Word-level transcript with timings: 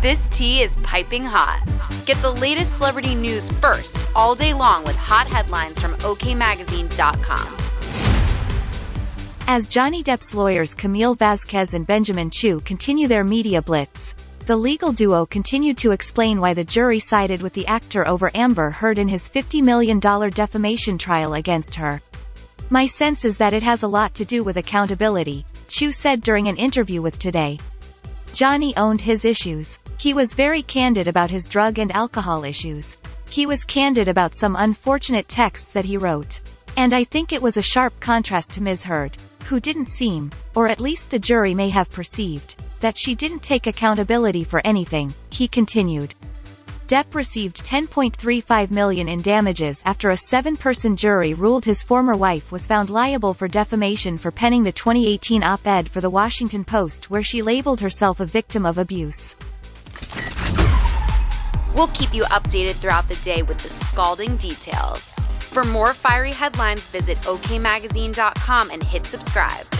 This 0.00 0.30
tea 0.30 0.62
is 0.62 0.76
piping 0.76 1.24
hot. 1.24 1.62
Get 2.06 2.16
the 2.22 2.30
latest 2.30 2.78
celebrity 2.78 3.14
news 3.14 3.50
first 3.60 3.98
all 4.16 4.34
day 4.34 4.54
long 4.54 4.82
with 4.82 4.96
hot 4.96 5.26
headlines 5.26 5.78
from 5.78 5.92
OKMagazine.com. 5.96 7.56
As 9.46 9.68
Johnny 9.68 10.02
Depp's 10.02 10.34
lawyers 10.34 10.74
Camille 10.74 11.14
Vasquez 11.14 11.74
and 11.74 11.86
Benjamin 11.86 12.30
Chew 12.30 12.60
continue 12.60 13.08
their 13.08 13.24
media 13.24 13.60
blitz, 13.60 14.14
the 14.46 14.56
legal 14.56 14.90
duo 14.90 15.26
continued 15.26 15.76
to 15.76 15.90
explain 15.90 16.40
why 16.40 16.54
the 16.54 16.64
jury 16.64 16.98
sided 16.98 17.42
with 17.42 17.52
the 17.52 17.66
actor 17.66 18.08
over 18.08 18.30
Amber 18.34 18.70
Heard 18.70 18.96
in 18.96 19.06
his 19.06 19.28
$50 19.28 19.62
million 19.62 19.98
defamation 19.98 20.96
trial 20.96 21.34
against 21.34 21.74
her. 21.74 22.00
My 22.70 22.86
sense 22.86 23.26
is 23.26 23.36
that 23.36 23.52
it 23.52 23.62
has 23.62 23.82
a 23.82 23.88
lot 23.88 24.14
to 24.14 24.24
do 24.24 24.44
with 24.44 24.56
accountability, 24.56 25.44
Chew 25.68 25.92
said 25.92 26.22
during 26.22 26.48
an 26.48 26.56
interview 26.56 27.02
with 27.02 27.18
Today. 27.18 27.58
Johnny 28.32 28.76
owned 28.76 29.00
his 29.00 29.24
issues. 29.24 29.78
He 29.98 30.14
was 30.14 30.34
very 30.34 30.62
candid 30.62 31.08
about 31.08 31.30
his 31.30 31.48
drug 31.48 31.78
and 31.78 31.92
alcohol 31.92 32.44
issues. 32.44 32.96
He 33.28 33.46
was 33.46 33.64
candid 33.64 34.08
about 34.08 34.34
some 34.34 34.56
unfortunate 34.56 35.28
texts 35.28 35.72
that 35.72 35.84
he 35.84 35.96
wrote. 35.96 36.40
And 36.76 36.94
I 36.94 37.04
think 37.04 37.32
it 37.32 37.42
was 37.42 37.56
a 37.56 37.62
sharp 37.62 37.98
contrast 38.00 38.52
to 38.54 38.62
Ms. 38.62 38.84
Heard, 38.84 39.16
who 39.44 39.60
didn't 39.60 39.86
seem, 39.86 40.30
or 40.54 40.68
at 40.68 40.80
least 40.80 41.10
the 41.10 41.18
jury 41.18 41.54
may 41.54 41.68
have 41.70 41.90
perceived, 41.90 42.56
that 42.80 42.96
she 42.96 43.14
didn't 43.14 43.42
take 43.42 43.66
accountability 43.66 44.44
for 44.44 44.60
anything, 44.64 45.12
he 45.30 45.48
continued. 45.48 46.14
Depp 46.90 47.14
received 47.14 47.64
10.35 47.64 48.72
million 48.72 49.08
in 49.08 49.22
damages 49.22 49.80
after 49.86 50.08
a 50.08 50.16
seven-person 50.16 50.96
jury 50.96 51.34
ruled 51.34 51.64
his 51.64 51.84
former 51.84 52.16
wife 52.16 52.50
was 52.50 52.66
found 52.66 52.90
liable 52.90 53.32
for 53.32 53.46
defamation 53.46 54.18
for 54.18 54.32
penning 54.32 54.64
the 54.64 54.72
2018 54.72 55.44
op-ed 55.44 55.88
for 55.88 56.00
the 56.00 56.10
Washington 56.10 56.64
Post 56.64 57.08
where 57.08 57.22
she 57.22 57.42
labeled 57.42 57.80
herself 57.80 58.18
a 58.18 58.26
victim 58.26 58.66
of 58.66 58.76
abuse. 58.76 59.36
We'll 61.76 61.94
keep 61.94 62.12
you 62.12 62.24
updated 62.24 62.74
throughout 62.80 63.06
the 63.06 63.20
day 63.22 63.42
with 63.42 63.58
the 63.58 63.70
scalding 63.70 64.36
details. 64.36 65.14
For 65.38 65.62
more 65.62 65.94
fiery 65.94 66.32
headlines, 66.32 66.88
visit 66.88 67.18
okmagazine.com 67.18 68.70
and 68.72 68.82
hit 68.82 69.06
subscribe. 69.06 69.79